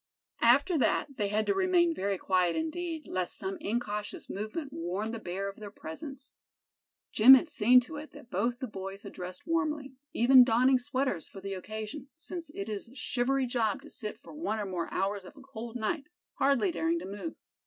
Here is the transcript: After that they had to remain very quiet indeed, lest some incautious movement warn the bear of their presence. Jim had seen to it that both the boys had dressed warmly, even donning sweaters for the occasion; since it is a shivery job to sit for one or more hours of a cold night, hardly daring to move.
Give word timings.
After 0.41 0.79
that 0.79 1.17
they 1.17 1.27
had 1.27 1.45
to 1.45 1.53
remain 1.53 1.93
very 1.93 2.17
quiet 2.17 2.55
indeed, 2.55 3.05
lest 3.05 3.37
some 3.37 3.57
incautious 3.61 4.31
movement 4.31 4.73
warn 4.73 5.11
the 5.11 5.19
bear 5.19 5.47
of 5.47 5.57
their 5.57 5.69
presence. 5.69 6.31
Jim 7.11 7.35
had 7.35 7.47
seen 7.49 7.79
to 7.81 7.97
it 7.97 8.09
that 8.13 8.31
both 8.31 8.57
the 8.57 8.65
boys 8.65 9.03
had 9.03 9.13
dressed 9.13 9.45
warmly, 9.45 9.93
even 10.11 10.43
donning 10.43 10.79
sweaters 10.79 11.27
for 11.27 11.39
the 11.39 11.53
occasion; 11.53 12.07
since 12.15 12.49
it 12.55 12.67
is 12.67 12.89
a 12.89 12.95
shivery 12.95 13.45
job 13.45 13.83
to 13.83 13.91
sit 13.91 14.17
for 14.23 14.33
one 14.33 14.57
or 14.57 14.65
more 14.65 14.91
hours 14.91 15.23
of 15.23 15.37
a 15.37 15.41
cold 15.41 15.75
night, 15.75 16.05
hardly 16.39 16.71
daring 16.71 16.97
to 16.97 17.05
move. 17.05 17.35